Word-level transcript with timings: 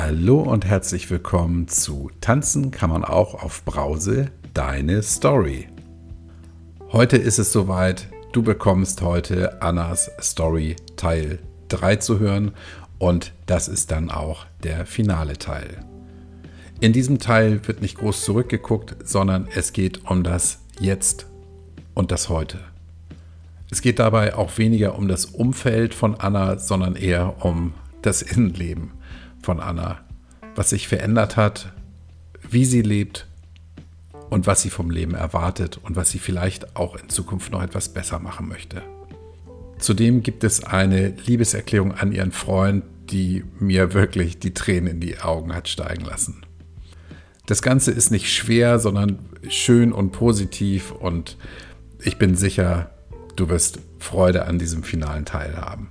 Hallo 0.00 0.38
und 0.42 0.64
herzlich 0.64 1.10
willkommen 1.10 1.66
zu 1.66 2.12
Tanzen 2.20 2.70
kann 2.70 2.88
man 2.88 3.04
auch 3.04 3.34
auf 3.34 3.64
Brause, 3.64 4.30
deine 4.54 5.02
Story. 5.02 5.66
Heute 6.92 7.16
ist 7.16 7.40
es 7.40 7.52
soweit, 7.52 8.08
du 8.32 8.44
bekommst 8.44 9.02
heute 9.02 9.60
Annas 9.60 10.08
Story 10.20 10.76
Teil 10.94 11.40
3 11.70 11.96
zu 11.96 12.20
hören 12.20 12.52
und 12.98 13.32
das 13.46 13.66
ist 13.66 13.90
dann 13.90 14.08
auch 14.08 14.46
der 14.62 14.86
finale 14.86 15.36
Teil. 15.36 15.84
In 16.78 16.92
diesem 16.92 17.18
Teil 17.18 17.66
wird 17.66 17.82
nicht 17.82 17.98
groß 17.98 18.24
zurückgeguckt, 18.24 18.96
sondern 19.04 19.48
es 19.52 19.72
geht 19.72 20.08
um 20.08 20.22
das 20.22 20.60
Jetzt 20.78 21.26
und 21.94 22.12
das 22.12 22.28
Heute. 22.28 22.60
Es 23.68 23.82
geht 23.82 23.98
dabei 23.98 24.36
auch 24.36 24.58
weniger 24.58 24.94
um 24.96 25.08
das 25.08 25.24
Umfeld 25.24 25.92
von 25.92 26.14
Anna, 26.14 26.56
sondern 26.56 26.94
eher 26.94 27.44
um 27.44 27.74
das 28.00 28.22
Innenleben 28.22 28.92
von 29.42 29.60
Anna, 29.60 30.00
was 30.54 30.70
sich 30.70 30.88
verändert 30.88 31.36
hat, 31.36 31.72
wie 32.50 32.64
sie 32.64 32.82
lebt 32.82 33.26
und 34.30 34.46
was 34.46 34.62
sie 34.62 34.70
vom 34.70 34.90
Leben 34.90 35.14
erwartet 35.14 35.78
und 35.82 35.96
was 35.96 36.10
sie 36.10 36.18
vielleicht 36.18 36.76
auch 36.76 36.96
in 36.96 37.08
Zukunft 37.08 37.52
noch 37.52 37.62
etwas 37.62 37.88
besser 37.88 38.18
machen 38.18 38.48
möchte. 38.48 38.82
Zudem 39.78 40.22
gibt 40.22 40.44
es 40.44 40.64
eine 40.64 41.14
Liebeserklärung 41.24 41.92
an 41.92 42.12
ihren 42.12 42.32
Freund, 42.32 42.84
die 43.10 43.44
mir 43.58 43.94
wirklich 43.94 44.38
die 44.38 44.52
Tränen 44.52 44.94
in 44.94 45.00
die 45.00 45.20
Augen 45.20 45.54
hat 45.54 45.68
steigen 45.68 46.04
lassen. 46.04 46.42
Das 47.46 47.62
Ganze 47.62 47.92
ist 47.92 48.10
nicht 48.10 48.30
schwer, 48.30 48.78
sondern 48.78 49.18
schön 49.48 49.92
und 49.92 50.10
positiv 50.10 50.92
und 50.92 51.38
ich 52.02 52.18
bin 52.18 52.34
sicher, 52.34 52.90
du 53.36 53.48
wirst 53.48 53.78
Freude 53.98 54.46
an 54.46 54.58
diesem 54.58 54.82
finalen 54.82 55.24
Teil 55.24 55.56
haben. 55.56 55.88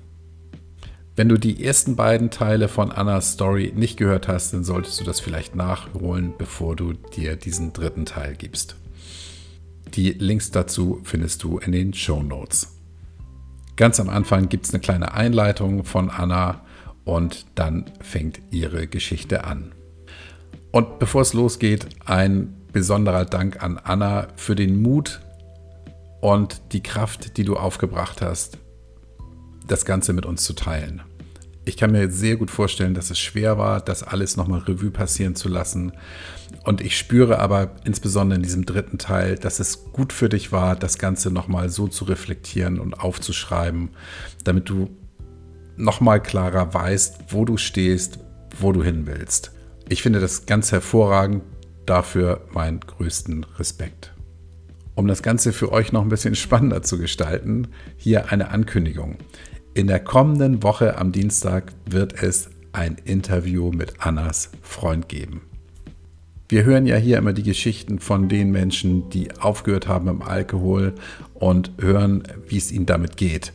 Wenn 1.17 1.29
du 1.29 1.39
die 1.39 1.65
ersten 1.65 1.95
beiden 1.95 2.29
Teile 2.29 2.67
von 2.67 2.91
Annas 2.91 3.31
Story 3.31 3.73
nicht 3.75 3.97
gehört 3.97 4.27
hast, 4.27 4.53
dann 4.53 4.63
solltest 4.63 4.99
du 4.99 5.03
das 5.03 5.19
vielleicht 5.19 5.55
nachholen, 5.55 6.35
bevor 6.37 6.75
du 6.75 6.93
dir 6.93 7.35
diesen 7.35 7.73
dritten 7.73 8.05
Teil 8.05 8.35
gibst. 8.35 8.75
Die 9.95 10.11
Links 10.11 10.51
dazu 10.51 11.01
findest 11.03 11.41
du 11.41 11.57
in 11.57 11.71
den 11.71 11.95
Show 11.95 12.21
Notes. 12.21 12.77
Ganz 13.77 13.99
am 13.99 14.09
Anfang 14.09 14.47
gibt 14.47 14.67
es 14.67 14.73
eine 14.75 14.79
kleine 14.79 15.15
Einleitung 15.15 15.85
von 15.85 16.11
Anna 16.11 16.61
und 17.03 17.47
dann 17.55 17.85
fängt 17.99 18.39
ihre 18.51 18.85
Geschichte 18.85 19.43
an. 19.43 19.71
Und 20.71 20.99
bevor 20.99 21.23
es 21.23 21.33
losgeht, 21.33 21.87
ein 22.05 22.53
besonderer 22.73 23.25
Dank 23.25 23.63
an 23.63 23.79
Anna 23.83 24.27
für 24.35 24.53
den 24.53 24.79
Mut 24.83 25.21
und 26.21 26.61
die 26.73 26.83
Kraft, 26.83 27.37
die 27.37 27.43
du 27.43 27.55
aufgebracht 27.55 28.21
hast, 28.21 28.59
das 29.67 29.85
Ganze 29.85 30.13
mit 30.13 30.25
uns 30.25 30.43
zu 30.43 30.53
teilen. 30.53 31.01
Ich 31.67 31.75
kann 31.75 31.91
mir 31.91 32.09
sehr 32.09 32.37
gut 32.37 32.49
vorstellen, 32.49 32.93
dass 32.93 33.09
es 33.09 33.19
schwer 33.19 33.57
war, 33.57 33.81
das 33.81 34.01
alles 34.01 34.37
nochmal 34.37 34.61
Revue 34.61 34.89
passieren 34.89 35.35
zu 35.35 35.49
lassen. 35.49 35.91
Und 36.63 36.79
ich 36.79 36.97
spüre 36.97 37.39
aber 37.39 37.71
insbesondere 37.83 38.37
in 38.37 38.43
diesem 38.43 38.65
dritten 38.65 38.97
Teil, 38.97 39.35
dass 39.35 39.59
es 39.59 39.83
gut 39.91 40.13
für 40.13 40.29
dich 40.29 40.53
war, 40.53 40.77
das 40.77 40.97
Ganze 40.97 41.29
nochmal 41.29 41.69
so 41.69 41.89
zu 41.89 42.05
reflektieren 42.05 42.79
und 42.79 43.01
aufzuschreiben, 43.01 43.89
damit 44.45 44.69
du 44.69 44.89
nochmal 45.75 46.23
klarer 46.23 46.73
weißt, 46.73 47.25
wo 47.29 47.43
du 47.43 47.57
stehst, 47.57 48.19
wo 48.59 48.71
du 48.71 48.81
hin 48.81 49.05
willst. 49.05 49.51
Ich 49.89 50.01
finde 50.01 50.21
das 50.21 50.45
ganz 50.45 50.71
hervorragend. 50.71 51.43
Dafür 51.85 52.41
meinen 52.51 52.81
größten 52.81 53.45
Respekt. 53.57 54.13
Um 54.95 55.07
das 55.07 55.21
Ganze 55.21 55.53
für 55.53 55.71
euch 55.71 55.93
noch 55.93 56.01
ein 56.01 56.09
bisschen 56.09 56.35
spannender 56.35 56.81
zu 56.81 56.97
gestalten, 56.97 57.69
hier 57.97 58.31
eine 58.31 58.49
Ankündigung. 58.49 59.17
In 59.77 59.85
der 59.85 59.99
kommenden 59.99 60.63
Woche 60.63 60.97
am 60.97 61.11
Dienstag 61.11 61.71
wird 61.85 62.23
es 62.23 62.49
ein 62.71 62.97
Interview 63.05 63.69
mit 63.69 63.93
Annas 63.99 64.49
Freund 64.63 65.07
geben. 65.07 65.41
Wir 66.49 66.63
hören 66.63 66.87
ja 66.87 66.95
hier 66.95 67.19
immer 67.19 67.31
die 67.31 67.43
Geschichten 67.43 67.99
von 67.99 68.27
den 68.27 68.49
Menschen, 68.49 69.11
die 69.11 69.29
aufgehört 69.39 69.87
haben 69.87 70.07
im 70.07 70.23
Alkohol 70.23 70.95
und 71.35 71.73
hören, 71.79 72.23
wie 72.47 72.57
es 72.57 72.71
ihnen 72.71 72.87
damit 72.87 73.17
geht. 73.17 73.53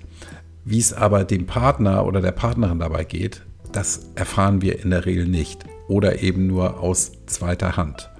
Wie 0.64 0.78
es 0.78 0.92
aber 0.92 1.24
dem 1.24 1.46
Partner 1.46 2.06
oder 2.06 2.20
der 2.20 2.30
Partnerin 2.30 2.78
dabei 2.78 3.02
geht, 3.02 3.42
das 3.72 4.06
erfahren 4.14 4.62
wir 4.62 4.78
in 4.80 4.90
der 4.90 5.04
Regel 5.06 5.26
nicht 5.26 5.64
oder 5.88 6.22
eben 6.22 6.46
nur 6.46 6.78
aus 6.78 7.10
zweiter 7.26 7.76
Hand. 7.76 8.10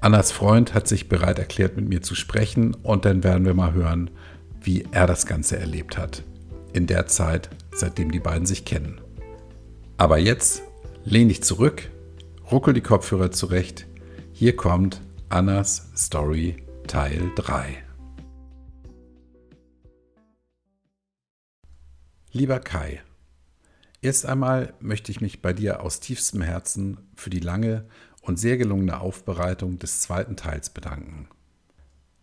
Annas 0.00 0.30
Freund 0.30 0.74
hat 0.74 0.86
sich 0.86 1.08
bereit 1.08 1.40
erklärt, 1.40 1.74
mit 1.74 1.88
mir 1.88 2.02
zu 2.02 2.14
sprechen 2.14 2.76
und 2.84 3.04
dann 3.04 3.24
werden 3.24 3.44
wir 3.44 3.54
mal 3.54 3.72
hören, 3.72 4.10
wie 4.60 4.84
er 4.92 5.08
das 5.08 5.26
Ganze 5.26 5.58
erlebt 5.58 5.98
hat 5.98 6.22
in 6.72 6.86
der 6.86 7.06
Zeit, 7.06 7.50
seitdem 7.72 8.10
die 8.10 8.20
beiden 8.20 8.46
sich 8.46 8.64
kennen. 8.64 9.00
Aber 9.96 10.18
jetzt 10.18 10.62
lehn 11.04 11.28
dich 11.28 11.42
zurück, 11.42 11.90
ruckel 12.50 12.74
die 12.74 12.80
Kopfhörer 12.80 13.30
zurecht. 13.30 13.86
Hier 14.32 14.56
kommt 14.56 15.00
Annas 15.28 15.90
Story 15.96 16.56
Teil 16.86 17.30
3. 17.36 17.84
Lieber 22.32 22.60
Kai, 22.60 23.02
erst 24.00 24.24
einmal 24.24 24.72
möchte 24.80 25.12
ich 25.12 25.20
mich 25.20 25.42
bei 25.42 25.52
dir 25.52 25.82
aus 25.82 26.00
tiefstem 26.00 26.40
Herzen 26.40 26.98
für 27.14 27.28
die 27.28 27.40
lange 27.40 27.84
und 28.22 28.38
sehr 28.38 28.56
gelungene 28.56 29.00
Aufbereitung 29.00 29.78
des 29.78 30.00
zweiten 30.00 30.36
Teils 30.36 30.70
bedanken. 30.70 31.28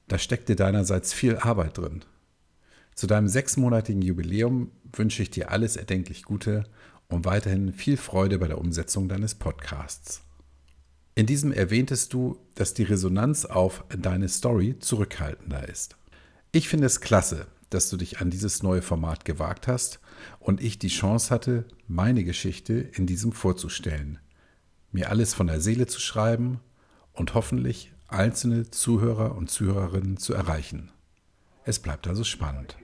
Da 0.07 0.17
steckte 0.17 0.55
deinerseits 0.55 1.13
viel 1.13 1.37
Arbeit 1.37 1.77
drin. 1.77 2.03
Zu 2.99 3.07
deinem 3.07 3.29
sechsmonatigen 3.29 4.01
Jubiläum 4.01 4.71
wünsche 4.91 5.23
ich 5.23 5.29
dir 5.29 5.51
alles 5.51 5.77
erdenklich 5.77 6.23
Gute 6.23 6.65
und 7.07 7.23
weiterhin 7.23 7.71
viel 7.71 7.95
Freude 7.95 8.37
bei 8.39 8.49
der 8.49 8.57
Umsetzung 8.57 9.07
deines 9.07 9.35
Podcasts. 9.35 10.21
In 11.15 11.25
diesem 11.25 11.53
erwähntest 11.53 12.11
du, 12.11 12.37
dass 12.55 12.73
die 12.73 12.83
Resonanz 12.83 13.45
auf 13.45 13.85
deine 13.97 14.27
Story 14.27 14.79
zurückhaltender 14.79 15.69
ist. 15.69 15.95
Ich 16.51 16.67
finde 16.67 16.87
es 16.87 16.99
klasse, 16.99 17.47
dass 17.69 17.89
du 17.89 17.95
dich 17.95 18.19
an 18.19 18.31
dieses 18.31 18.63
neue 18.63 18.81
Format 18.81 19.23
gewagt 19.23 19.69
hast 19.69 20.01
und 20.41 20.61
ich 20.61 20.77
die 20.77 20.89
Chance 20.89 21.33
hatte, 21.33 21.63
meine 21.87 22.25
Geschichte 22.25 22.73
in 22.73 23.07
diesem 23.07 23.31
vorzustellen, 23.31 24.19
mir 24.91 25.09
alles 25.09 25.33
von 25.33 25.47
der 25.47 25.61
Seele 25.61 25.87
zu 25.87 26.01
schreiben 26.01 26.59
und 27.13 27.33
hoffentlich 27.33 27.93
einzelne 28.09 28.71
Zuhörer 28.71 29.37
und 29.37 29.49
Zuhörerinnen 29.49 30.17
zu 30.17 30.33
erreichen. 30.33 30.91
Es 31.63 31.79
bleibt 31.79 32.05
also 32.05 32.25
spannend. 32.25 32.75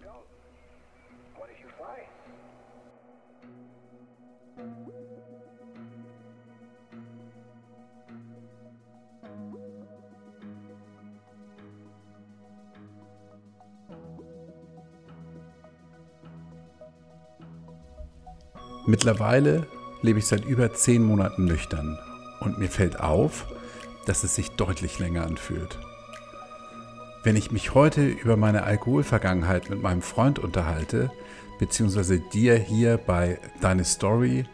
Mittlerweile 18.87 19.65
lebe 20.03 20.19
ich 20.19 20.27
seit 20.27 20.45
über 20.45 20.71
zehn 20.71 21.03
Monaten 21.03 21.45
nüchtern 21.45 21.97
und 22.39 22.59
mir 22.59 22.69
fällt 22.69 22.99
auf, 22.99 23.47
dass 24.05 24.23
es 24.23 24.35
sich 24.35 24.51
deutlich 24.51 24.99
länger 24.99 25.25
anfühlt. 25.25 25.79
Wenn 27.23 27.35
ich 27.35 27.51
mich 27.51 27.73
heute 27.73 28.05
über 28.05 28.37
meine 28.37 28.63
Alkoholvergangenheit 28.63 29.71
mit 29.71 29.81
meinem 29.81 30.03
Freund 30.03 30.37
unterhalte, 30.37 31.11
beziehungsweise 31.57 32.19
dir 32.19 32.55
hier 32.55 32.97
bei 32.97 33.39
Deine 33.59 33.85
Story 33.85 34.45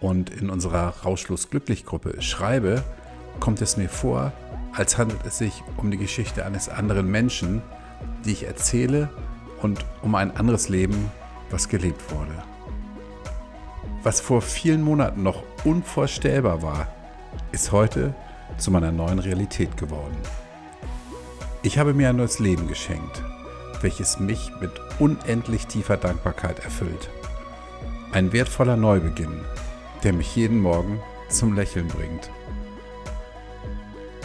und 0.00 0.30
in 0.30 0.48
unserer 0.48 0.94
Rauschlos 1.04 1.50
Glücklich 1.50 1.84
Gruppe 1.84 2.22
schreibe, 2.22 2.82
kommt 3.38 3.60
es 3.60 3.76
mir 3.76 3.90
vor, 3.90 4.32
als 4.72 4.96
handelt 4.96 5.26
es 5.26 5.36
sich 5.36 5.62
um 5.76 5.90
die 5.90 5.98
Geschichte 5.98 6.46
eines 6.46 6.70
anderen 6.70 7.10
Menschen, 7.10 7.60
die 8.24 8.32
ich 8.32 8.44
erzähle 8.44 9.10
und 9.60 9.84
um 10.00 10.14
ein 10.14 10.34
anderes 10.34 10.70
Leben, 10.70 11.10
was 11.50 11.68
gelebt 11.68 12.10
wurde 12.10 12.53
was 14.04 14.20
vor 14.20 14.42
vielen 14.42 14.82
Monaten 14.82 15.22
noch 15.22 15.42
unvorstellbar 15.64 16.62
war, 16.62 16.88
ist 17.52 17.72
heute 17.72 18.14
zu 18.58 18.70
meiner 18.70 18.92
neuen 18.92 19.18
Realität 19.18 19.76
geworden. 19.76 20.16
Ich 21.62 21.78
habe 21.78 21.94
mir 21.94 22.10
ein 22.10 22.16
neues 22.16 22.38
Leben 22.38 22.68
geschenkt, 22.68 23.22
welches 23.80 24.20
mich 24.20 24.52
mit 24.60 24.70
unendlich 24.98 25.66
tiefer 25.66 25.96
Dankbarkeit 25.96 26.62
erfüllt. 26.62 27.08
Ein 28.12 28.32
wertvoller 28.32 28.76
Neubeginn, 28.76 29.40
der 30.02 30.12
mich 30.12 30.36
jeden 30.36 30.60
Morgen 30.60 31.00
zum 31.30 31.54
Lächeln 31.54 31.88
bringt. 31.88 32.30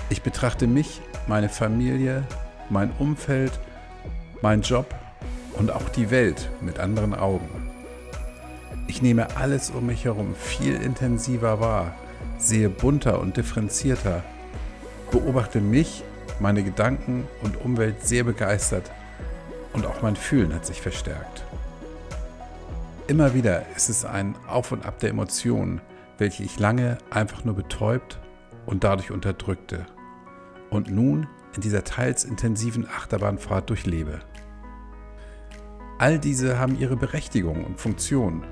Ich 0.09 0.21
betrachte 0.21 0.67
mich, 0.67 1.01
meine 1.27 1.49
Familie, 1.49 2.27
mein 2.69 2.91
Umfeld, 2.99 3.57
meinen 4.41 4.61
Job 4.61 4.93
und 5.53 5.71
auch 5.71 5.87
die 5.89 6.11
Welt 6.11 6.49
mit 6.61 6.79
anderen 6.79 7.13
Augen. 7.13 7.58
Ich 8.99 9.03
nehme 9.03 9.37
alles 9.37 9.69
um 9.69 9.85
mich 9.85 10.03
herum 10.03 10.35
viel 10.35 10.75
intensiver 10.75 11.61
wahr, 11.61 11.95
sehe 12.37 12.67
bunter 12.67 13.21
und 13.21 13.37
differenzierter, 13.37 14.25
beobachte 15.09 15.61
mich, 15.61 16.03
meine 16.41 16.63
Gedanken 16.63 17.25
und 17.41 17.55
Umwelt 17.63 18.05
sehr 18.05 18.25
begeistert 18.25 18.91
und 19.71 19.85
auch 19.85 20.01
mein 20.01 20.17
Fühlen 20.17 20.53
hat 20.53 20.65
sich 20.65 20.81
verstärkt. 20.81 21.45
Immer 23.07 23.33
wieder 23.33 23.63
ist 23.73 23.87
es 23.87 24.03
ein 24.03 24.35
Auf 24.49 24.73
und 24.73 24.85
Ab 24.85 24.99
der 24.99 25.11
Emotionen, 25.11 25.79
welche 26.17 26.43
ich 26.43 26.59
lange 26.59 26.97
einfach 27.09 27.45
nur 27.45 27.55
betäubt 27.55 28.19
und 28.65 28.83
dadurch 28.83 29.11
unterdrückte 29.11 29.85
und 30.69 30.91
nun 30.91 31.25
in 31.55 31.61
dieser 31.61 31.85
teils 31.85 32.25
intensiven 32.25 32.85
Achterbahnfahrt 32.85 33.69
durchlebe. 33.69 34.19
All 35.99 36.19
diese 36.19 36.59
haben 36.59 36.77
ihre 36.77 36.97
Berechtigung 36.97 37.63
und 37.63 37.79
Funktion 37.79 38.43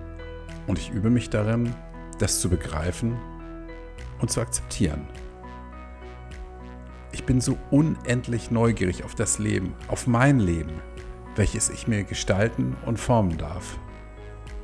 und 0.68 0.78
ich 0.78 0.92
übe 0.92 1.10
mich 1.10 1.30
darin, 1.30 1.74
das 2.20 2.40
zu 2.40 2.50
begreifen 2.50 3.18
und 4.20 4.30
zu 4.30 4.42
akzeptieren. 4.42 5.08
Ich 7.12 7.24
bin 7.24 7.42
so 7.42 7.58
unendlich 7.72 8.52
neugierig 8.52 9.04
auf 9.04 9.16
das 9.16 9.40
Leben, 9.40 9.74
auf 9.88 10.08
mein 10.08 10.40
Leben, 10.40 10.82
welches 11.36 11.70
ich 11.70 11.88
mir 11.88 12.04
gestalten 12.04 12.76
und 12.86 13.00
formen 13.00 13.38
darf. 13.38 13.80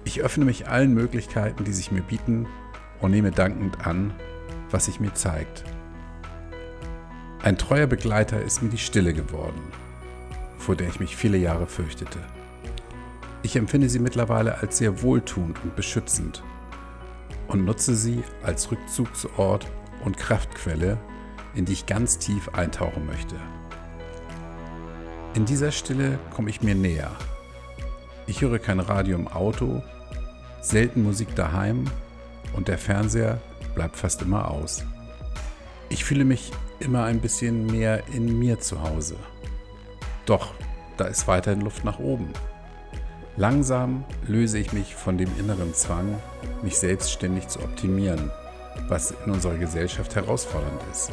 Ich 0.05 0.21
öffne 0.21 0.45
mich 0.45 0.67
allen 0.67 0.93
Möglichkeiten, 0.93 1.63
die 1.63 1.73
sich 1.73 1.91
mir 1.91 2.01
bieten 2.01 2.47
und 2.99 3.11
nehme 3.11 3.31
dankend 3.31 3.87
an, 3.87 4.13
was 4.69 4.85
sich 4.85 4.99
mir 4.99 5.13
zeigt. 5.13 5.63
Ein 7.41 7.57
treuer 7.57 7.87
Begleiter 7.87 8.41
ist 8.41 8.61
mir 8.61 8.69
die 8.69 8.77
Stille 8.77 9.13
geworden, 9.13 9.61
vor 10.57 10.75
der 10.75 10.87
ich 10.89 10.99
mich 10.99 11.15
viele 11.15 11.37
Jahre 11.37 11.67
fürchtete. 11.67 12.19
Ich 13.43 13.57
empfinde 13.57 13.89
sie 13.89 13.99
mittlerweile 13.99 14.57
als 14.59 14.77
sehr 14.77 15.01
wohltuend 15.01 15.61
und 15.63 15.75
beschützend 15.75 16.41
und 17.49 17.65
nutze 17.65 17.93
sie 17.93 18.23
als 18.41 18.71
Rückzugsort 18.71 19.67
und 20.05 20.17
Kraftquelle, 20.17 20.97
in 21.53 21.65
die 21.65 21.73
ich 21.73 21.85
ganz 21.85 22.17
tief 22.17 22.49
eintauchen 22.53 23.05
möchte. 23.05 23.35
In 25.35 25.45
dieser 25.45 25.71
Stille 25.71 26.19
komme 26.33 26.49
ich 26.49 26.61
mir 26.61 26.73
näher. 26.73 27.11
Ich 28.27 28.41
höre 28.41 28.59
kein 28.59 28.79
Radio 28.79 29.17
im 29.17 29.27
Auto, 29.27 29.83
selten 30.61 31.03
Musik 31.03 31.35
daheim 31.35 31.83
und 32.53 32.69
der 32.69 32.77
Fernseher 32.77 33.41
bleibt 33.75 33.97
fast 33.97 34.21
immer 34.21 34.49
aus. 34.49 34.85
Ich 35.89 36.05
fühle 36.05 36.23
mich 36.23 36.51
immer 36.79 37.03
ein 37.03 37.19
bisschen 37.19 37.65
mehr 37.65 38.07
in 38.13 38.39
mir 38.39 38.59
zu 38.61 38.81
Hause. 38.81 39.17
Doch, 40.25 40.53
da 40.95 41.05
ist 41.05 41.27
weiterhin 41.27 41.61
Luft 41.61 41.83
nach 41.83 41.99
oben. 41.99 42.31
Langsam 43.35 44.03
löse 44.27 44.59
ich 44.59 44.73
mich 44.73 44.93
von 44.93 45.17
dem 45.17 45.29
inneren 45.39 45.73
Zwang, 45.73 46.21
mich 46.61 46.77
selbstständig 46.77 47.47
zu 47.47 47.61
optimieren, 47.61 48.29
was 48.87 49.13
in 49.25 49.31
unserer 49.31 49.57
Gesellschaft 49.57 50.15
herausfordernd 50.15 50.81
ist. 50.91 51.11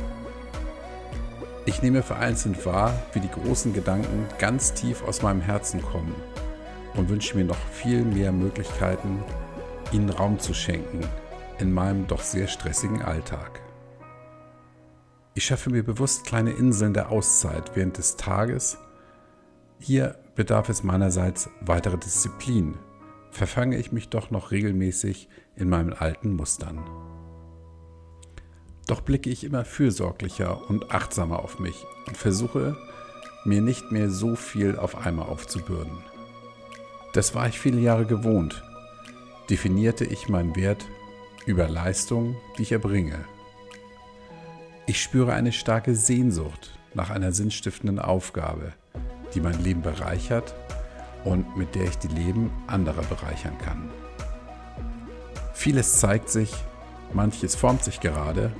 Ich 1.64 1.80
nehme 1.80 2.02
vereinzelt 2.02 2.66
wahr, 2.66 2.92
wie 3.14 3.20
die 3.20 3.30
großen 3.30 3.72
Gedanken 3.72 4.26
ganz 4.38 4.74
tief 4.74 5.02
aus 5.02 5.22
meinem 5.22 5.40
Herzen 5.40 5.80
kommen 5.80 6.14
und 6.94 7.08
wünsche 7.08 7.36
mir 7.38 7.44
noch 7.44 7.58
viel 7.72 8.04
mehr 8.04 8.32
Möglichkeiten, 8.32 9.22
ihnen 9.92 10.10
Raum 10.10 10.38
zu 10.38 10.52
schenken 10.52 11.00
in 11.58 11.72
meinem 11.72 12.06
doch 12.06 12.22
sehr 12.22 12.48
stressigen 12.48 13.02
Alltag. 13.02 13.60
Ich 15.34 15.44
schaffe 15.44 15.70
mir 15.70 15.82
bewusst 15.82 16.26
kleine 16.26 16.50
Inseln 16.50 16.92
der 16.92 17.10
Auszeit 17.10 17.70
während 17.74 17.96
des 17.96 18.16
Tages. 18.16 18.76
Hier 19.82 20.16
bedarf 20.34 20.68
es 20.68 20.82
meinerseits 20.82 21.48
weiterer 21.62 21.96
Disziplin, 21.96 22.76
verfange 23.30 23.78
ich 23.78 23.92
mich 23.92 24.10
doch 24.10 24.30
noch 24.30 24.50
regelmäßig 24.50 25.28
in 25.56 25.70
meinen 25.70 25.94
alten 25.94 26.36
Mustern. 26.36 26.84
Doch 28.86 29.00
blicke 29.00 29.30
ich 29.30 29.42
immer 29.42 29.64
fürsorglicher 29.64 30.68
und 30.68 30.90
achtsamer 30.90 31.38
auf 31.38 31.58
mich 31.60 31.86
und 32.06 32.16
versuche, 32.16 32.76
mir 33.46 33.62
nicht 33.62 33.90
mehr 33.90 34.10
so 34.10 34.36
viel 34.36 34.76
auf 34.76 34.96
einmal 34.96 35.26
aufzubürden. 35.26 35.96
Das 37.14 37.34
war 37.34 37.48
ich 37.48 37.58
viele 37.58 37.80
Jahre 37.80 38.04
gewohnt, 38.04 38.62
definierte 39.48 40.04
ich 40.04 40.28
meinen 40.28 40.56
Wert 40.56 40.84
über 41.46 41.68
Leistung, 41.68 42.36
die 42.58 42.62
ich 42.62 42.72
erbringe. 42.72 43.24
Ich 44.86 45.02
spüre 45.02 45.32
eine 45.32 45.52
starke 45.52 45.94
Sehnsucht 45.94 46.78
nach 46.92 47.08
einer 47.08 47.32
sinnstiftenden 47.32 47.98
Aufgabe, 47.98 48.74
die 49.34 49.40
mein 49.40 49.62
Leben 49.62 49.82
bereichert 49.82 50.54
und 51.24 51.56
mit 51.56 51.74
der 51.74 51.84
ich 51.84 51.98
die 51.98 52.08
Leben 52.08 52.50
anderer 52.66 53.02
bereichern 53.02 53.56
kann. 53.58 53.90
Vieles 55.52 55.98
zeigt 55.98 56.30
sich, 56.30 56.52
manches 57.12 57.54
formt 57.54 57.84
sich 57.84 58.00
gerade 58.00 58.52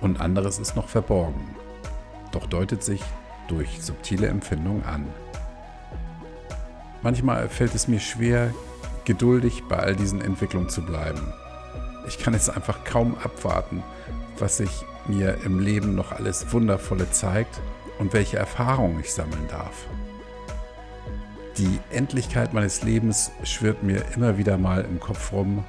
und 0.00 0.20
anderes 0.20 0.58
ist 0.58 0.76
noch 0.76 0.88
verborgen, 0.88 1.54
doch 2.32 2.46
deutet 2.46 2.82
sich 2.82 3.02
durch 3.48 3.80
subtile 3.82 4.26
Empfindungen 4.26 4.84
an. 4.84 5.06
Manchmal 7.02 7.48
fällt 7.48 7.74
es 7.74 7.86
mir 7.86 8.00
schwer, 8.00 8.52
geduldig 9.04 9.62
bei 9.68 9.76
all 9.76 9.94
diesen 9.94 10.20
Entwicklungen 10.20 10.68
zu 10.68 10.82
bleiben. 10.82 11.32
Ich 12.08 12.18
kann 12.18 12.34
es 12.34 12.48
einfach 12.50 12.82
kaum 12.84 13.16
abwarten, 13.22 13.84
was 14.38 14.56
sich 14.56 14.84
mir 15.06 15.38
im 15.44 15.60
Leben 15.60 15.94
noch 15.94 16.10
alles 16.10 16.52
Wundervolle 16.52 17.10
zeigt 17.12 17.60
und 17.98 18.12
welche 18.12 18.36
Erfahrungen 18.36 19.00
ich 19.00 19.12
sammeln 19.12 19.46
darf. 19.48 19.86
Die 21.56 21.80
Endlichkeit 21.90 22.52
meines 22.52 22.82
Lebens 22.82 23.30
schwirrt 23.42 23.82
mir 23.82 24.04
immer 24.14 24.36
wieder 24.36 24.58
mal 24.58 24.84
im 24.84 25.00
Kopf 25.00 25.32
rum 25.32 25.64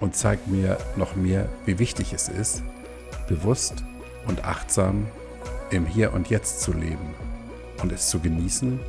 und 0.00 0.16
zeigt 0.16 0.48
mir 0.48 0.78
noch 0.96 1.14
mehr, 1.14 1.48
wie 1.66 1.78
wichtig 1.78 2.12
es 2.12 2.28
ist, 2.28 2.62
bewusst 3.28 3.84
und 4.26 4.44
achtsam 4.44 5.06
im 5.70 5.84
Hier 5.84 6.12
und 6.14 6.30
Jetzt 6.30 6.62
zu 6.62 6.72
leben 6.72 7.14
und 7.82 7.92
es 7.92 8.08
zu 8.08 8.20
genießen 8.20 8.80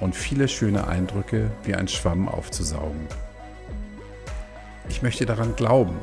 und 0.00 0.16
viele 0.16 0.48
schöne 0.48 0.88
Eindrücke 0.88 1.50
wie 1.62 1.74
ein 1.74 1.88
Schwamm 1.88 2.28
aufzusaugen. 2.28 3.06
Ich 4.88 5.02
möchte 5.02 5.26
daran 5.26 5.54
glauben, 5.56 5.96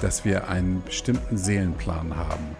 dass 0.00 0.24
wir 0.24 0.48
einen 0.48 0.82
bestimmten 0.84 1.38
Seelenplan 1.38 2.16
haben, 2.16 2.56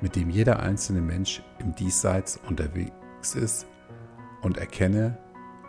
mit 0.00 0.16
dem 0.16 0.30
jeder 0.30 0.60
einzelne 0.60 1.00
Mensch 1.00 1.42
im 1.58 1.74
Diesseits 1.74 2.38
unterwegs 2.48 3.34
ist 3.34 3.66
und 4.42 4.58
erkenne, 4.58 5.18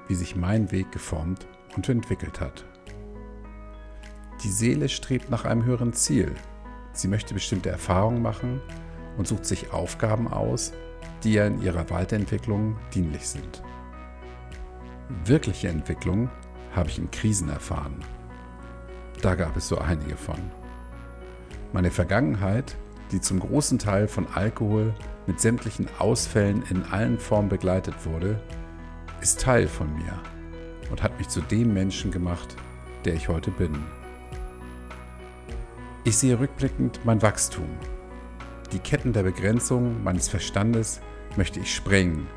wie 0.07 0.15
sich 0.15 0.35
mein 0.35 0.71
Weg 0.71 0.91
geformt 0.91 1.47
und 1.75 1.87
entwickelt 1.89 2.39
hat. 2.39 2.65
Die 4.43 4.49
Seele 4.49 4.89
strebt 4.89 5.29
nach 5.29 5.45
einem 5.45 5.65
höheren 5.65 5.93
Ziel. 5.93 6.33
Sie 6.93 7.07
möchte 7.07 7.33
bestimmte 7.33 7.69
Erfahrungen 7.69 8.21
machen 8.21 8.61
und 9.17 9.27
sucht 9.27 9.45
sich 9.45 9.71
Aufgaben 9.71 10.27
aus, 10.27 10.73
die 11.23 11.33
ihr 11.33 11.45
in 11.45 11.61
ihrer 11.61 11.89
Weiterentwicklung 11.89 12.77
dienlich 12.93 13.27
sind. 13.27 13.63
Wirkliche 15.25 15.69
Entwicklung 15.69 16.29
habe 16.75 16.89
ich 16.89 16.99
in 16.99 17.09
Krisen 17.09 17.49
erfahren. 17.49 18.03
Da 19.21 19.35
gab 19.35 19.57
es 19.57 19.67
so 19.67 19.79
einige 19.79 20.15
von. 20.15 20.37
Meine 21.73 21.89
Vergangenheit, 21.89 22.77
die 23.11 23.21
zum 23.21 23.39
großen 23.39 23.79
Teil 23.79 24.07
von 24.07 24.27
Alkohol 24.33 24.93
mit 25.25 25.39
sämtlichen 25.39 25.87
Ausfällen 25.99 26.63
in 26.69 26.83
allen 26.83 27.19
Formen 27.19 27.49
begleitet 27.49 27.95
wurde, 28.05 28.41
ist 29.21 29.41
Teil 29.41 29.67
von 29.67 29.93
mir 29.93 30.13
und 30.89 31.03
hat 31.03 31.17
mich 31.17 31.27
zu 31.27 31.41
dem 31.41 31.73
Menschen 31.73 32.11
gemacht, 32.11 32.55
der 33.05 33.13
ich 33.13 33.27
heute 33.27 33.51
bin. 33.51 33.75
Ich 36.03 36.17
sehe 36.17 36.39
rückblickend 36.39 37.01
mein 37.03 37.21
Wachstum. 37.21 37.67
Die 38.71 38.79
Ketten 38.79 39.13
der 39.13 39.23
Begrenzung 39.23 40.03
meines 40.03 40.29
Verstandes 40.29 41.01
möchte 41.35 41.59
ich 41.59 41.73
sprengen 41.73 42.27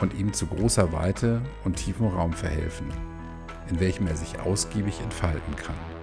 und 0.00 0.14
ihm 0.14 0.32
zu 0.32 0.46
großer 0.46 0.92
Weite 0.92 1.42
und 1.64 1.76
tiefem 1.76 2.06
Raum 2.06 2.32
verhelfen, 2.32 2.86
in 3.68 3.80
welchem 3.80 4.06
er 4.06 4.16
sich 4.16 4.40
ausgiebig 4.40 5.00
entfalten 5.00 5.56
kann. 5.56 5.99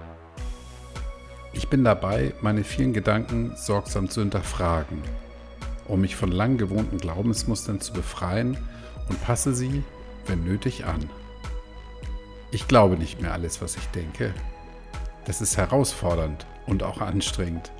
Ich 1.52 1.68
bin 1.68 1.84
dabei, 1.84 2.34
meine 2.40 2.64
vielen 2.64 2.92
Gedanken 2.92 3.52
sorgsam 3.56 4.08
zu 4.08 4.20
hinterfragen, 4.20 5.02
um 5.86 6.00
mich 6.00 6.16
von 6.16 6.30
lang 6.30 6.58
gewohnten 6.58 6.98
Glaubensmustern 6.98 7.80
zu 7.80 7.92
befreien 7.92 8.58
und 9.08 9.22
passe 9.22 9.54
sie, 9.54 9.82
wenn 10.26 10.44
nötig, 10.44 10.84
an. 10.84 11.08
Ich 12.50 12.68
glaube 12.68 12.96
nicht 12.96 13.20
mehr 13.20 13.32
alles, 13.32 13.60
was 13.60 13.76
ich 13.76 13.86
denke. 13.88 14.34
Das 15.24 15.40
ist 15.40 15.56
herausfordernd 15.56 16.46
und 16.66 16.82
auch 16.82 17.00
anstrengend, 17.00 17.70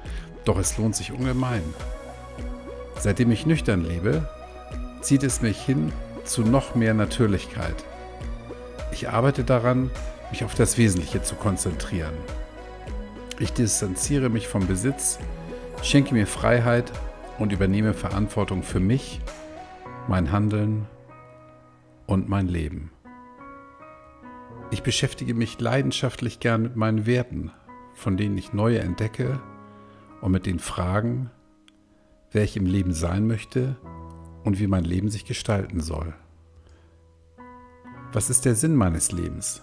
doch 0.45 0.59
es 0.59 0.77
lohnt 0.79 0.97
sich 0.97 1.13
ungemein. 1.13 1.63
Seitdem 2.99 3.31
ich 3.31 3.47
nüchtern 3.47 3.85
lebe, 3.85 4.29
zieht 5.01 5.23
es 5.23 5.41
mich 5.41 5.61
hin 5.61 5.93
zu 6.25 6.43
noch 6.43 6.75
mehr 6.75 6.95
Natürlichkeit. 6.95 7.77
Ich 8.93 9.09
arbeite 9.09 9.45
daran, 9.45 9.91
mich 10.31 10.45
auf 10.45 10.55
das 10.55 10.77
Wesentliche 10.77 11.23
zu 11.23 11.37
konzentrieren. 11.37 12.15
Ich 13.41 13.53
distanziere 13.53 14.31
mich 14.31 14.49
vom 14.49 14.67
Besitz, 14.67 15.21
schenke 15.83 16.13
mir 16.13 16.27
Freiheit 16.27 16.93
und 17.39 17.53
übernehme 17.53 17.95
Verantwortung 17.95 18.65
für 18.65 18.81
mich, 18.81 19.21
mein 20.09 20.33
Handeln 20.33 20.87
und 22.07 22.29
mein 22.29 22.49
Leben. 22.49 22.91
Ich 24.73 24.83
beschäftige 24.83 25.35
mich 25.35 25.61
leidenschaftlich 25.61 26.41
gern 26.41 26.63
mit 26.63 26.75
meinen 26.75 27.07
Werten, 27.07 27.53
von 27.95 28.17
denen 28.17 28.37
ich 28.37 28.53
neue 28.53 28.81
entdecke 28.81 29.41
und 30.21 30.33
mit 30.33 30.45
den 30.45 30.59
Fragen, 30.59 31.31
wer 32.33 32.43
ich 32.43 32.57
im 32.57 32.67
Leben 32.67 32.93
sein 32.93 33.29
möchte 33.29 33.77
und 34.43 34.59
wie 34.59 34.67
mein 34.67 34.85
Leben 34.85 35.11
sich 35.11 35.25
gestalten 35.25 35.81
soll. 35.81 36.13
Was 38.13 38.31
ist 38.31 38.47
der 38.47 38.57
Sinn 38.57 38.75
meines 38.75 39.13
Lebens? 39.13 39.63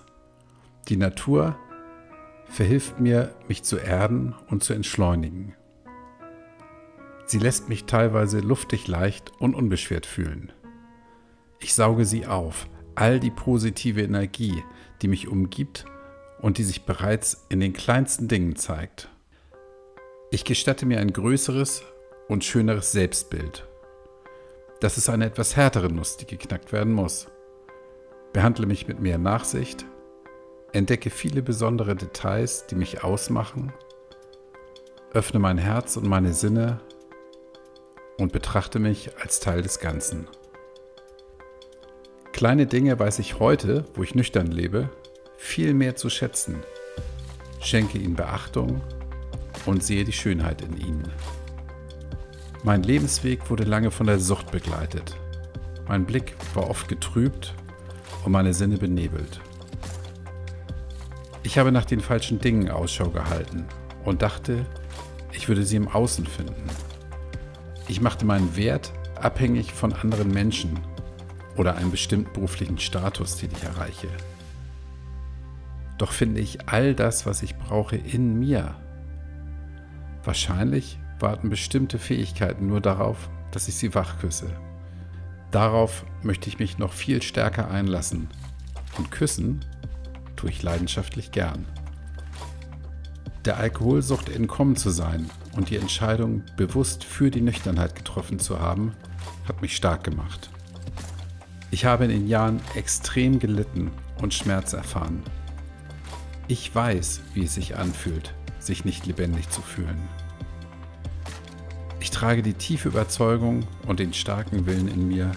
Die 0.88 0.98
Natur 0.98 1.58
verhilft 2.46 3.00
mir, 3.00 3.34
mich 3.48 3.64
zu 3.64 3.78
erden 3.78 4.36
und 4.50 4.64
zu 4.64 4.74
entschleunigen. 4.74 5.56
Sie 7.26 7.40
lässt 7.40 7.70
mich 7.70 7.86
teilweise 7.86 8.40
luftig 8.40 8.88
leicht 8.88 9.32
und 9.40 9.56
unbeschwert 9.56 10.06
fühlen. 10.06 10.52
Ich 11.60 11.74
sauge 11.74 12.06
sie 12.06 12.28
auf, 12.28 12.68
all 12.94 13.20
die 13.20 13.32
positive 13.32 14.02
Energie, 14.02 14.64
die 15.02 15.08
mich 15.08 15.28
umgibt 15.28 15.86
und 16.40 16.58
die 16.58 16.64
sich 16.64 16.86
bereits 16.86 17.46
in 17.50 17.60
den 17.60 17.74
kleinsten 17.74 18.28
Dingen 18.28 18.56
zeigt. 18.56 19.10
Ich 20.32 20.46
gestatte 20.46 20.86
mir 20.86 21.00
ein 21.00 21.14
größeres 21.14 21.84
und 22.28 22.44
schöneres 22.44 22.92
Selbstbild. 22.92 23.68
Das 24.82 24.98
ist 24.98 25.10
eine 25.10 25.26
etwas 25.26 25.56
härtere 25.56 25.92
Nuss, 25.92 26.18
die 26.18 26.26
geknackt 26.26 26.72
werden 26.72 26.94
muss. 26.94 27.28
Behandle 28.34 28.68
mich 28.68 28.88
mit 28.88 29.00
mehr 29.00 29.18
Nachsicht, 29.18 29.86
entdecke 30.76 31.10
viele 31.10 31.42
besondere 31.42 31.96
Details, 31.96 32.68
die 32.68 32.76
mich 32.76 33.02
ausmachen, 33.02 33.72
öffne 35.14 35.40
mein 35.40 35.58
Herz 35.58 35.96
und 35.96 36.06
meine 36.06 36.34
Sinne 36.34 36.82
und 38.18 38.34
betrachte 38.34 38.80
mich 38.80 39.18
als 39.22 39.40
Teil 39.40 39.62
des 39.62 39.80
Ganzen. 39.80 40.28
Kleine 42.34 42.66
Dinge 42.66 43.00
weiß 43.00 43.20
ich 43.20 43.40
heute, 43.40 43.86
wo 43.94 44.04
ich 44.04 44.16
nüchtern 44.16 44.48
lebe, 44.48 44.90
viel 45.38 45.74
mehr 45.74 45.96
zu 45.96 46.10
schätzen, 46.10 46.62
schenke 47.62 47.98
ihnen 47.98 48.16
Beachtung 48.16 48.82
und 49.66 49.82
sehe 49.82 50.04
die 50.04 50.12
Schönheit 50.12 50.62
in 50.62 50.76
ihnen. 50.76 51.08
Mein 52.64 52.84
Lebensweg 52.84 53.50
wurde 53.50 53.64
lange 53.64 53.92
von 53.92 54.08
der 54.08 54.20
Sucht 54.20 54.52
begleitet. 54.52 55.16
Mein 55.88 56.06
Blick 56.06 56.36
war 56.54 56.70
oft 56.70 56.90
getrübt 56.90 57.54
und 58.26 58.34
meine 58.34 58.54
Sinne 58.54 58.78
benebelt. 58.78 59.40
Ich 61.46 61.60
habe 61.60 61.72
nach 61.72 61.86
den 61.86 62.00
falschen 62.00 62.40
Dingen 62.40 62.72
Ausschau 62.72 63.12
gehalten 63.12 63.66
und 64.04 64.24
dachte, 64.24 64.66
ich 65.32 65.48
würde 65.48 65.64
sie 65.64 65.76
im 65.76 65.88
Außen 65.88 66.26
finden. 66.26 66.64
Ich 67.88 68.02
machte 68.02 68.26
meinen 68.26 68.56
Wert 68.56 68.92
abhängig 69.22 69.72
von 69.72 69.94
anderen 69.94 70.32
Menschen 70.32 70.80
oder 71.56 71.76
einem 71.76 71.92
bestimmten 71.92 72.34
beruflichen 72.34 72.80
Status, 72.80 73.38
den 73.38 73.52
ich 73.52 73.64
erreiche. 73.64 74.08
Doch 76.00 76.14
finde 76.14 76.42
ich 76.42 76.68
all 76.68 76.96
das, 76.96 77.28
was 77.28 77.44
ich 77.44 77.56
brauche, 77.56 77.96
in 77.96 78.40
mir. 78.40 78.74
Wahrscheinlich 80.24 80.98
warten 81.20 81.50
bestimmte 81.50 82.00
Fähigkeiten 82.00 82.66
nur 82.66 82.82
darauf, 82.82 83.30
dass 83.52 83.68
ich 83.68 83.76
sie 83.76 83.94
wachküsse. 83.94 84.50
Darauf 85.52 86.06
möchte 86.24 86.50
ich 86.50 86.58
mich 86.58 86.80
noch 86.80 86.92
viel 86.92 87.22
stärker 87.22 87.70
einlassen. 87.70 88.30
Und 88.98 89.12
küssen 89.12 89.64
tue 90.46 90.52
ich 90.52 90.62
leidenschaftlich 90.62 91.32
gern. 91.32 91.66
Der 93.46 93.58
Alkoholsucht 93.58 94.30
entkommen 94.30 94.76
zu 94.76 94.92
sein 94.92 95.28
und 95.56 95.72
die 95.72 95.78
Entscheidung 95.78 96.44
bewusst 96.56 97.04
für 97.04 97.32
die 97.32 97.42
Nüchternheit 97.42 97.96
getroffen 97.96 98.38
zu 98.38 98.60
haben, 98.60 98.94
hat 99.48 99.64
mich 99.64 99.76
stark 99.76 100.04
gemacht. 100.04 100.52
Ich 101.72 101.86
habe 101.86 102.06
in 102.06 102.12
den 102.12 102.28
Jahren 102.28 102.62
extrem 102.76 103.40
gelitten 103.40 103.90
und 104.22 104.36
Schmerz 104.36 104.74
erfahren. 104.74 105.24
Ich 106.48 106.74
weiß, 106.74 107.22
wie 107.34 107.46
es 107.46 107.56
sich 107.56 107.76
anfühlt, 107.76 108.36
sich 108.60 108.86
nicht 108.86 109.08
lebendig 109.08 109.50
zu 109.50 109.64
fühlen. 109.64 110.00
Ich 112.00 112.12
trage 112.12 112.44
die 112.44 112.54
tiefe 112.54 112.90
Überzeugung 112.90 113.66
und 113.88 114.00
den 114.00 114.14
starken 114.14 114.68
Willen 114.68 114.90
in 114.90 115.08
mir, 115.08 115.32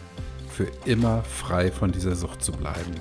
für 0.50 0.70
immer 0.84 1.22
frei 1.22 1.72
von 1.72 1.92
dieser 1.92 2.14
Sucht 2.14 2.44
zu 2.44 2.52
bleiben. 2.52 2.92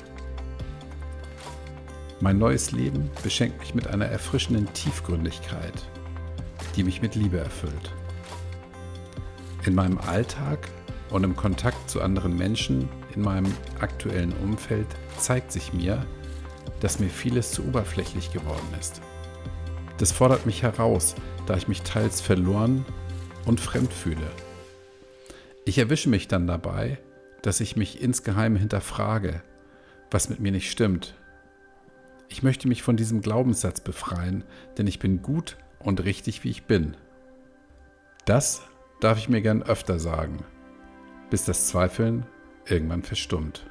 Mein 2.20 2.40
neues 2.40 2.72
Leben 2.72 3.12
beschenkt 3.22 3.60
mich 3.60 3.76
mit 3.76 3.88
einer 3.88 4.06
erfrischenden 4.06 4.74
Tiefgründigkeit, 4.74 5.74
die 6.76 6.84
mich 6.84 7.04
mit 7.04 7.14
Liebe 7.14 7.38
erfüllt. 7.38 7.94
In 9.68 9.76
meinem 9.76 10.00
Alltag 10.00 10.68
und 11.12 11.24
im 11.24 11.36
Kontakt 11.36 11.88
zu 11.88 12.02
anderen 12.02 12.36
Menschen 12.36 12.90
in 13.14 13.22
meinem 13.22 13.54
aktuellen 13.80 14.34
Umfeld 14.44 14.88
zeigt 15.20 15.52
sich 15.52 15.74
mir, 15.74 16.04
dass 16.80 17.00
mir 17.00 17.10
vieles 17.10 17.52
zu 17.52 17.64
oberflächlich 17.66 18.34
geworden 18.34 18.68
ist. 18.80 19.00
Das 20.00 20.12
fordert 20.12 20.48
mich 20.48 20.64
heraus, 20.64 21.14
da 21.46 21.56
ich 21.56 21.68
mich 21.68 21.84
teils 21.84 22.20
verloren 22.20 22.84
und 23.46 23.60
fremd 23.60 23.94
fühle. 23.94 24.28
Ich 25.66 25.78
erwische 25.78 26.10
mich 26.10 26.28
dann 26.28 26.48
dabei, 26.48 26.98
dass 27.44 27.60
ich 27.60 27.76
mich 27.76 28.02
insgeheim 28.02 28.56
hinterfrage, 28.56 29.44
was 30.10 30.30
mit 30.30 30.40
mir 30.40 30.52
nicht 30.52 30.72
stimmt. 30.72 31.14
Ich 32.30 32.44
möchte 32.44 32.68
mich 32.68 32.84
von 32.84 32.98
diesem 32.98 33.22
Glaubenssatz 33.22 33.80
befreien, 33.80 34.44
denn 34.78 34.88
ich 34.88 35.00
bin 35.00 35.22
gut 35.22 35.58
und 35.80 36.04
richtig, 36.04 36.44
wie 36.44 36.50
ich 36.50 36.66
bin. 36.66 36.98
Das 38.26 38.62
darf 39.00 39.18
ich 39.18 39.30
mir 39.30 39.42
gern 39.42 39.64
öfter 39.64 40.00
sagen, 40.00 40.44
bis 41.30 41.46
das 41.46 41.68
Zweifeln 41.68 42.26
irgendwann 42.66 43.04
verstummt. 43.04 43.66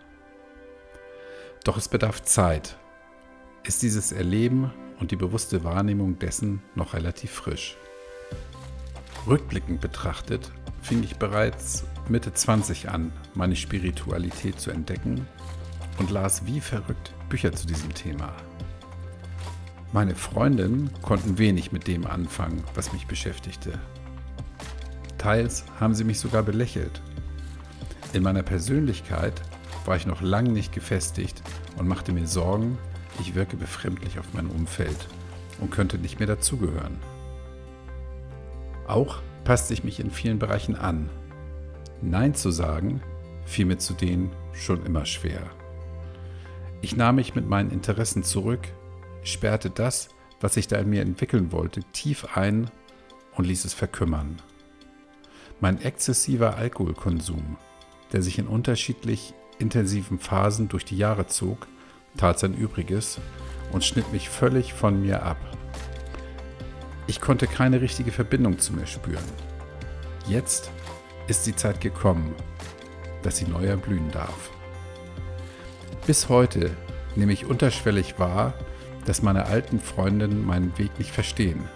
Doch 1.65 1.77
es 1.77 1.89
bedarf 1.89 2.23
Zeit. 2.23 2.79
Ist 3.65 3.83
dieses 3.83 4.13
Erleben 4.13 4.73
und 5.01 5.11
die 5.11 5.17
bewusste 5.17 5.65
Wahrnehmung 5.65 6.19
dessen 6.19 6.63
noch 6.75 6.95
relativ 6.95 7.33
frisch. 7.33 7.77
Rückblickend 9.27 9.81
betrachtet 9.81 10.53
fing 10.81 11.03
ich 11.03 11.17
bereits 11.17 11.85
Mitte 12.09 12.33
20 12.33 12.89
an, 12.91 13.13
meine 13.35 13.57
Spiritualität 13.57 14.61
zu 14.61 14.71
entdecken 14.71 15.27
und 15.99 16.11
las 16.11 16.47
wie 16.47 16.61
verrückt 16.61 17.13
Bücher 17.29 17.53
zu 17.53 17.67
diesem 17.67 17.93
Thema. 17.95 18.33
Meine 19.93 20.15
Freundinnen 20.15 20.91
konnten 21.03 21.39
wenig 21.39 21.73
mit 21.73 21.87
dem 21.87 22.07
anfangen, 22.07 22.63
was 22.75 22.93
mich 22.93 23.07
beschäftigte. 23.07 23.79
Teils 25.17 25.65
haben 25.81 25.95
sie 25.95 26.05
mich 26.05 26.21
sogar 26.21 26.43
belächelt. 26.43 27.01
In 28.13 28.23
meiner 28.23 28.43
Persönlichkeit 28.43 29.41
war 29.85 29.97
ich 29.97 30.07
noch 30.07 30.21
lange 30.21 30.51
nicht 30.51 30.73
gefestigt 30.73 31.43
und 31.77 31.89
machte 31.89 32.13
mir 32.13 32.27
Sorgen, 32.27 32.79
ich 33.21 33.35
wirke 33.35 33.57
befremdlich 33.57 34.19
auf 34.19 34.27
mein 34.35 34.47
Umfeld 34.47 35.09
und 35.61 35.71
könnte 35.71 35.99
nicht 35.99 36.19
mehr 36.19 36.29
dazugehören. 36.29 36.99
Auch 38.87 39.21
passte 39.45 39.75
ich 39.75 39.85
mich 39.85 40.01
in 40.01 40.11
vielen 40.11 40.39
Bereichen 40.39 40.77
an. 40.77 41.09
Nein 42.03 42.35
zu 42.35 42.51
sagen 42.51 43.01
fiel 43.47 43.67
mir 43.67 43.79
zu 43.79 43.95
denen 43.95 44.31
schon 44.53 44.85
immer 44.85 45.07
schwer. 45.07 45.43
Ich 46.83 46.97
nahm 46.97 47.17
mich 47.17 47.35
mit 47.35 47.49
meinen 47.49 47.71
Interessen 47.71 48.23
zurück, 48.23 48.61
sperrte 49.23 49.71
das, 49.71 50.11
was 50.41 50.55
sich 50.55 50.69
da 50.69 50.77
in 50.77 50.91
mir 50.91 51.03
entwickeln 51.03 51.53
wollte, 51.53 51.83
tief 51.93 52.37
ein 52.37 52.71
und 53.35 53.47
ließ 53.47 53.65
es 53.65 53.75
verkümmern. 53.75 54.41
Mein 55.61 55.81
exzessiver 55.81 56.57
Alkoholkonsum, 56.57 57.57
der 58.13 58.23
sich 58.23 58.39
in 58.39 58.47
unterschiedlich 58.47 59.35
intensiven 59.59 60.19
Phasen 60.19 60.69
durch 60.69 60.85
die 60.85 60.99
Jahre 60.99 61.27
zog, 61.27 61.67
tat 62.17 62.39
sein 62.39 62.55
Übriges 62.55 63.19
und 63.73 63.85
schnitt 63.85 64.13
mich 64.13 64.29
völlig 64.29 64.75
von 64.75 65.01
mir 65.01 65.23
ab. 65.23 65.39
Ich 67.07 67.21
konnte 67.21 67.47
keine 67.47 67.81
richtige 67.81 68.13
Verbindung 68.13 68.59
zu 68.59 68.73
mir 68.73 68.87
spüren. 68.87 69.25
Jetzt 70.29 70.71
ist 71.29 71.47
die 71.47 71.57
Zeit 71.57 71.81
gekommen, 71.81 72.35
dass 73.23 73.39
sie 73.39 73.47
neu 73.47 73.65
erblühen 73.65 74.11
darf. 74.11 74.51
Bis 76.07 76.29
heute 76.29 76.71
nehme 77.17 77.33
ich 77.33 77.47
unterschwellig 77.47 78.17
wahr, 78.21 78.55
dass 79.07 79.23
meine 79.23 79.47
alten 79.47 79.81
Freundinnen 79.81 80.47
meinen 80.47 80.79
Weg 80.79 80.97
nicht 80.99 81.11
verstehen. 81.11 81.69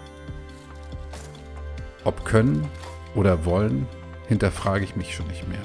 Ob 2.05 2.23
können 2.23 2.65
oder 3.13 3.43
wollen, 3.43 3.87
hinterfrage 4.29 4.85
ich 4.85 4.95
mich 4.95 5.13
schon 5.13 5.27
nicht 5.27 5.49
mehr. 5.49 5.59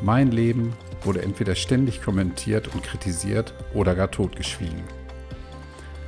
Mein 0.00 0.30
Leben 0.30 0.74
wurde 1.02 1.22
entweder 1.22 1.56
ständig 1.56 2.02
kommentiert 2.02 2.72
und 2.72 2.84
kritisiert 2.84 3.52
oder 3.72 3.96
gar 3.96 4.12
totgeschwiegen. 4.12 4.84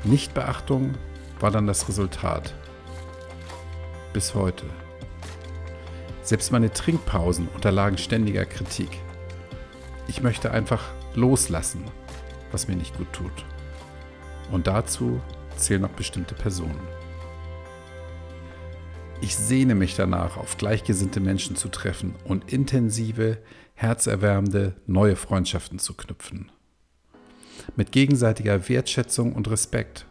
Nichtbeachtung 0.04 0.95
war 1.40 1.50
dann 1.50 1.66
das 1.66 1.88
Resultat. 1.88 2.54
Bis 4.12 4.33
heute. 4.37 4.64
Selbst 6.23 6.52
meine 6.52 6.73
Trinkpausen 6.73 7.49
unterlagen 7.52 7.99
ständiger 7.99 8.45
Kritik. 8.45 8.90
Ich 10.06 10.23
möchte 10.23 10.52
einfach 10.52 10.83
loslassen, 11.16 11.82
was 12.52 12.68
mir 12.68 12.76
nicht 12.76 12.96
gut 12.96 13.12
tut. 13.12 13.44
Und 14.52 14.68
dazu 14.68 15.20
zählen 15.56 15.82
noch 15.82 15.90
bestimmte 15.90 16.35
Personen. 16.35 16.80
Ich 19.20 19.35
sehne 19.37 19.75
mich 19.75 19.96
danach, 19.96 20.37
auf 20.37 20.56
gleichgesinnte 20.58 21.20
Menschen 21.20 21.56
zu 21.56 21.68
treffen 21.68 22.14
und 22.25 22.52
intensive, 22.52 23.38
herzerwärmende 23.75 24.76
neue 24.87 25.16
Freundschaften 25.16 25.78
zu 25.78 25.94
knüpfen. 25.94 26.52
Mit 27.75 27.90
gegenseitiger 27.90 28.68
Wertschätzung 28.68 29.32
und 29.32 29.50
Respekt 29.50 30.06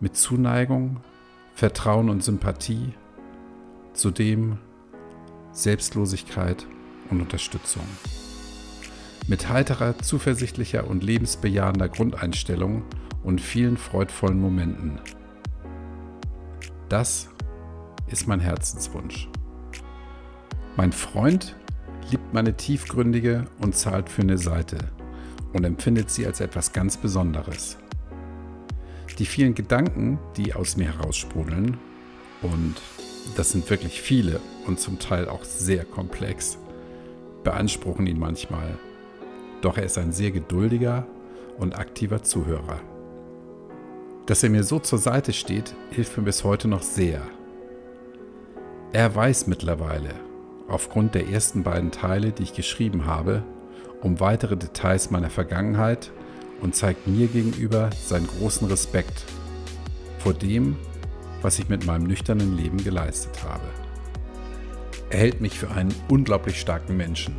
mit 0.00 0.16
Zuneigung, 0.16 1.00
Vertrauen 1.54 2.08
und 2.08 2.24
Sympathie, 2.24 2.94
zudem 3.92 4.58
Selbstlosigkeit 5.52 6.66
und 7.10 7.20
Unterstützung. 7.20 7.84
Mit 9.26 9.48
heiterer, 9.48 9.98
zuversichtlicher 9.98 10.86
und 10.88 11.04
lebensbejahender 11.04 11.88
Grundeinstellung 11.88 12.82
und 13.22 13.40
vielen 13.40 13.76
freudvollen 13.76 14.40
Momenten. 14.40 14.98
Das 16.88 17.28
ist 18.08 18.26
mein 18.26 18.40
Herzenswunsch. 18.40 19.28
Mein 20.76 20.92
Freund 20.92 21.54
liebt 22.10 22.34
meine 22.34 22.56
tiefgründige 22.56 23.46
und 23.60 23.76
zahlt 23.76 24.08
für 24.08 24.22
eine 24.22 24.38
Seite 24.38 24.78
und 25.52 25.64
empfindet 25.64 26.10
sie 26.10 26.26
als 26.26 26.40
etwas 26.40 26.72
ganz 26.72 26.96
Besonderes. 26.96 27.76
Die 29.18 29.26
vielen 29.26 29.54
Gedanken, 29.54 30.18
die 30.36 30.54
aus 30.54 30.76
mir 30.76 30.96
heraussprudeln, 30.96 31.76
und 32.42 32.76
das 33.36 33.52
sind 33.52 33.68
wirklich 33.68 34.00
viele 34.00 34.40
und 34.66 34.80
zum 34.80 34.98
Teil 34.98 35.28
auch 35.28 35.44
sehr 35.44 35.84
komplex, 35.84 36.56
beanspruchen 37.44 38.06
ihn 38.06 38.18
manchmal. 38.18 38.78
Doch 39.60 39.76
er 39.76 39.84
ist 39.84 39.98
ein 39.98 40.12
sehr 40.12 40.30
geduldiger 40.30 41.06
und 41.58 41.78
aktiver 41.78 42.22
Zuhörer. 42.22 42.80
Dass 44.26 44.42
er 44.42 44.50
mir 44.50 44.64
so 44.64 44.78
zur 44.78 44.98
Seite 44.98 45.32
steht, 45.32 45.74
hilft 45.90 46.16
mir 46.16 46.24
bis 46.24 46.44
heute 46.44 46.68
noch 46.68 46.82
sehr. 46.82 47.22
Er 48.92 49.14
weiß 49.14 49.46
mittlerweile, 49.46 50.14
aufgrund 50.68 51.14
der 51.14 51.28
ersten 51.28 51.62
beiden 51.62 51.90
Teile, 51.90 52.32
die 52.32 52.44
ich 52.44 52.54
geschrieben 52.54 53.06
habe, 53.06 53.42
um 54.02 54.20
weitere 54.20 54.56
Details 54.56 55.10
meiner 55.10 55.30
Vergangenheit 55.30 56.10
und 56.60 56.74
zeigt 56.74 57.06
mir 57.06 57.26
gegenüber 57.26 57.90
seinen 58.02 58.26
großen 58.26 58.68
Respekt 58.68 59.24
vor 60.18 60.34
dem, 60.34 60.76
was 61.42 61.58
ich 61.58 61.68
mit 61.68 61.86
meinem 61.86 62.04
nüchternen 62.04 62.56
Leben 62.56 62.82
geleistet 62.82 63.42
habe. 63.44 63.66
Er 65.10 65.18
hält 65.18 65.40
mich 65.40 65.58
für 65.58 65.70
einen 65.70 65.94
unglaublich 66.08 66.60
starken 66.60 66.96
Menschen. 66.96 67.34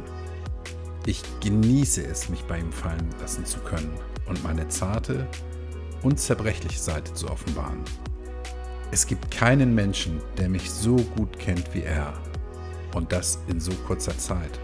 Ich 1.06 1.24
genieße 1.40 2.06
es, 2.06 2.30
mich 2.30 2.44
bei 2.44 2.60
ihm 2.60 2.72
fallen 2.72 3.10
lassen 3.20 3.46
zu 3.46 3.60
können 3.60 3.98
und 4.28 4.44
meine 4.44 4.68
zarte 4.68 5.28
und 6.04 6.20
zerbrechliche 6.20 6.80
Seite 6.80 7.14
zu 7.14 7.28
offenbaren. 7.30 7.84
Es 8.92 9.08
gibt 9.08 9.32
keinen 9.32 9.74
Menschen, 9.74 10.22
der 10.38 10.50
mich 10.50 10.70
so 10.70 10.96
gut 10.96 11.40
kennt 11.40 11.74
wie 11.74 11.82
er. 11.82 12.14
Und 12.94 13.12
das 13.14 13.40
in 13.48 13.60
so 13.60 13.72
kurzer 13.88 14.18
Zeit. 14.18 14.60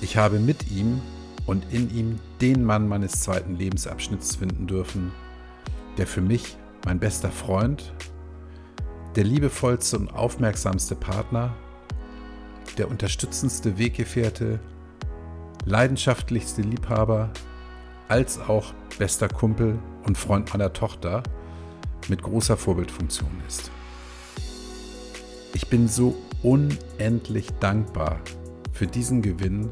Ich 0.00 0.16
habe 0.16 0.38
mit 0.40 0.70
ihm 0.70 1.00
und 1.46 1.72
in 1.72 1.94
ihm 1.94 2.18
den 2.40 2.64
Mann 2.64 2.88
meines 2.88 3.20
zweiten 3.20 3.56
Lebensabschnitts 3.56 4.36
finden 4.36 4.66
dürfen, 4.66 5.12
der 5.96 6.06
für 6.06 6.22
mich 6.22 6.56
mein 6.86 6.98
bester 6.98 7.30
Freund, 7.30 7.92
der 9.16 9.24
liebevollste 9.24 9.98
und 9.98 10.08
aufmerksamste 10.08 10.94
Partner, 10.94 11.54
der 12.78 12.90
unterstützendste 12.90 13.78
Weggefährte, 13.78 14.60
leidenschaftlichste 15.68 16.62
Liebhaber, 16.62 17.30
als 18.08 18.38
auch 18.38 18.72
bester 18.98 19.28
Kumpel 19.28 19.78
und 20.06 20.16
Freund 20.16 20.50
meiner 20.52 20.72
Tochter 20.72 21.22
mit 22.08 22.22
großer 22.22 22.56
Vorbildfunktion 22.56 23.42
ist. 23.46 23.70
Ich 25.52 25.68
bin 25.68 25.86
so 25.86 26.16
unendlich 26.42 27.50
dankbar 27.60 28.20
für 28.72 28.86
diesen 28.86 29.20
Gewinn 29.20 29.68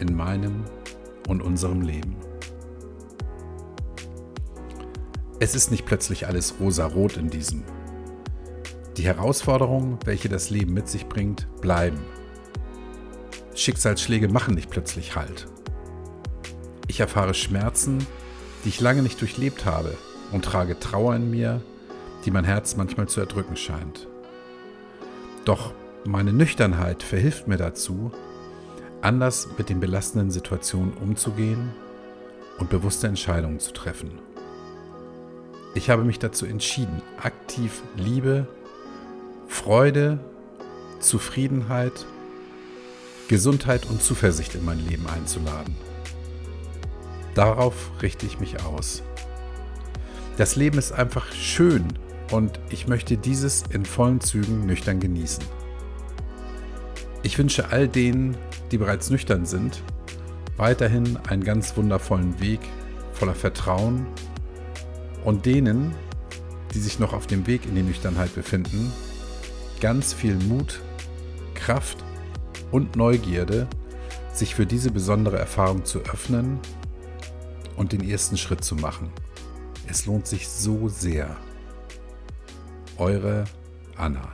in 0.00 0.14
meinem 0.14 0.64
und 1.28 1.42
unserem 1.42 1.80
Leben. 1.80 2.16
Es 5.38 5.54
ist 5.54 5.70
nicht 5.70 5.86
plötzlich 5.86 6.26
alles 6.26 6.54
rosa-rot 6.60 7.16
in 7.16 7.30
diesem. 7.30 7.62
Die 8.96 9.04
Herausforderungen, 9.04 9.98
welche 10.04 10.28
das 10.28 10.50
Leben 10.50 10.74
mit 10.74 10.88
sich 10.88 11.06
bringt, 11.06 11.46
bleiben. 11.60 11.98
Schicksalsschläge 13.56 14.28
machen 14.28 14.54
nicht 14.54 14.70
plötzlich 14.70 15.16
Halt. 15.16 15.46
Ich 16.88 17.00
erfahre 17.00 17.34
Schmerzen, 17.34 18.06
die 18.64 18.68
ich 18.68 18.80
lange 18.80 19.02
nicht 19.02 19.20
durchlebt 19.20 19.64
habe 19.64 19.96
und 20.30 20.44
trage 20.44 20.78
Trauer 20.78 21.16
in 21.16 21.30
mir, 21.30 21.62
die 22.24 22.30
mein 22.30 22.44
Herz 22.44 22.76
manchmal 22.76 23.08
zu 23.08 23.20
erdrücken 23.20 23.56
scheint. 23.56 24.06
Doch 25.44 25.72
meine 26.04 26.32
Nüchternheit 26.32 27.02
verhilft 27.02 27.48
mir 27.48 27.56
dazu, 27.56 28.12
anders 29.00 29.48
mit 29.56 29.70
den 29.70 29.80
belastenden 29.80 30.30
Situationen 30.30 30.92
umzugehen 30.94 31.72
und 32.58 32.68
bewusste 32.70 33.06
Entscheidungen 33.06 33.58
zu 33.58 33.72
treffen. 33.72 34.18
Ich 35.74 35.90
habe 35.90 36.04
mich 36.04 36.18
dazu 36.18 36.46
entschieden, 36.46 37.02
aktiv 37.22 37.82
Liebe, 37.96 38.46
Freude, 39.46 40.18
Zufriedenheit, 41.00 42.06
Gesundheit 43.28 43.86
und 43.86 44.02
Zuversicht 44.02 44.54
in 44.54 44.64
mein 44.64 44.86
Leben 44.86 45.06
einzuladen. 45.08 45.74
Darauf 47.34 47.90
richte 48.00 48.24
ich 48.24 48.38
mich 48.38 48.62
aus. 48.62 49.02
Das 50.36 50.56
Leben 50.56 50.78
ist 50.78 50.92
einfach 50.92 51.32
schön 51.32 51.84
und 52.30 52.60
ich 52.70 52.86
möchte 52.86 53.16
dieses 53.16 53.64
in 53.70 53.84
vollen 53.84 54.20
Zügen 54.20 54.66
nüchtern 54.66 55.00
genießen. 55.00 55.44
Ich 57.22 57.36
wünsche 57.38 57.70
all 57.70 57.88
denen, 57.88 58.36
die 58.70 58.78
bereits 58.78 59.10
nüchtern 59.10 59.44
sind, 59.44 59.82
weiterhin 60.56 61.18
einen 61.28 61.42
ganz 61.42 61.76
wundervollen 61.76 62.40
Weg 62.40 62.60
voller 63.12 63.34
Vertrauen 63.34 64.06
und 65.24 65.46
denen, 65.46 65.94
die 66.74 66.78
sich 66.78 66.98
noch 66.98 67.12
auf 67.12 67.26
dem 67.26 67.46
Weg 67.46 67.66
in 67.66 67.74
die 67.74 67.82
Nüchternheit 67.82 68.34
befinden, 68.34 68.92
ganz 69.80 70.12
viel 70.12 70.36
Mut, 70.36 70.80
Kraft 71.54 72.05
und 72.70 72.96
Neugierde, 72.96 73.66
sich 74.32 74.54
für 74.54 74.66
diese 74.66 74.90
besondere 74.90 75.38
Erfahrung 75.38 75.84
zu 75.84 76.00
öffnen 76.00 76.58
und 77.76 77.92
den 77.92 78.08
ersten 78.08 78.36
Schritt 78.36 78.64
zu 78.64 78.74
machen. 78.74 79.10
Es 79.88 80.06
lohnt 80.06 80.26
sich 80.26 80.48
so 80.48 80.88
sehr. 80.88 81.36
Eure 82.98 83.44
Anna. 83.96 84.32